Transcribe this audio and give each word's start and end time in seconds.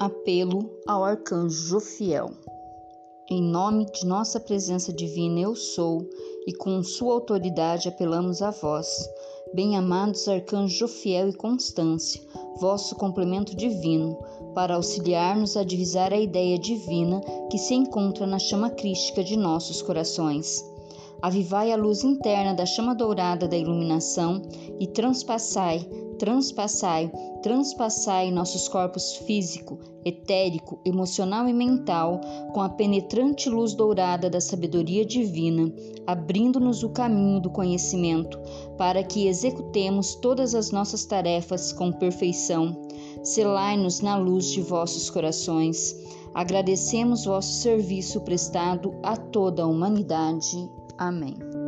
Apelo 0.00 0.60
ao 0.86 1.04
Arcanjo 1.04 1.68
Jofiel. 1.68 2.30
Em 3.28 3.42
nome 3.42 3.84
de 3.84 4.06
nossa 4.06 4.40
presença 4.40 4.90
divina, 4.90 5.40
eu 5.40 5.54
sou, 5.54 6.08
e 6.46 6.54
com 6.54 6.82
sua 6.82 7.12
autoridade 7.12 7.86
apelamos 7.86 8.40
a 8.40 8.50
vós, 8.50 8.88
bem-amados 9.52 10.26
arcanjos 10.26 10.78
Jofiel 10.78 11.28
e 11.28 11.34
Constância, 11.34 12.18
vosso 12.58 12.96
complemento 12.96 13.54
divino, 13.54 14.16
para 14.54 14.76
auxiliar-nos 14.76 15.54
a 15.54 15.62
divisar 15.62 16.14
a 16.14 16.18
ideia 16.18 16.58
divina 16.58 17.20
que 17.50 17.58
se 17.58 17.74
encontra 17.74 18.26
na 18.26 18.38
chama 18.38 18.70
crística 18.70 19.22
de 19.22 19.36
nossos 19.36 19.82
corações. 19.82 20.64
Avivai 21.22 21.72
a 21.72 21.76
luz 21.76 22.02
interna 22.02 22.54
da 22.54 22.66
chama 22.66 22.94
dourada 22.94 23.46
da 23.46 23.56
iluminação 23.56 24.42
e 24.78 24.86
transpassai 24.86 25.86
transpassai, 26.20 27.10
transpassai 27.42 28.30
nossos 28.30 28.68
corpos 28.68 29.16
físico, 29.16 29.78
etérico, 30.04 30.78
emocional 30.84 31.48
e 31.48 31.52
mental 31.52 32.20
com 32.52 32.60
a 32.60 32.68
penetrante 32.68 33.48
luz 33.48 33.72
dourada 33.72 34.28
da 34.28 34.38
sabedoria 34.38 35.02
divina, 35.02 35.72
abrindo-nos 36.06 36.82
o 36.82 36.90
caminho 36.90 37.40
do 37.40 37.48
conhecimento, 37.48 38.38
para 38.76 39.02
que 39.02 39.28
executemos 39.28 40.14
todas 40.14 40.54
as 40.54 40.70
nossas 40.70 41.06
tarefas 41.06 41.72
com 41.72 41.90
perfeição. 41.90 42.76
Selai-nos 43.24 44.02
na 44.02 44.14
luz 44.18 44.50
de 44.50 44.60
vossos 44.60 45.08
corações. 45.08 45.96
Agradecemos 46.34 47.24
vosso 47.24 47.54
serviço 47.62 48.20
prestado 48.20 48.94
a 49.02 49.16
toda 49.16 49.62
a 49.62 49.66
humanidade. 49.66 50.68
Amém. 51.00 51.59